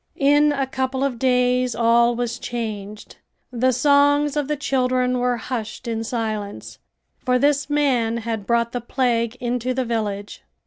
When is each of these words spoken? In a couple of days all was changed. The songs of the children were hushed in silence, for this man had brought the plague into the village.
In 0.17 0.51
a 0.51 0.65
couple 0.65 1.03
of 1.03 1.19
days 1.19 1.75
all 1.75 2.15
was 2.15 2.39
changed. 2.39 3.17
The 3.51 3.71
songs 3.71 4.35
of 4.35 4.47
the 4.47 4.55
children 4.57 5.19
were 5.19 5.37
hushed 5.37 5.87
in 5.87 6.03
silence, 6.03 6.79
for 7.19 7.37
this 7.37 7.69
man 7.69 8.17
had 8.17 8.47
brought 8.47 8.71
the 8.71 8.81
plague 8.81 9.37
into 9.39 9.75
the 9.75 9.85
village. 9.85 10.41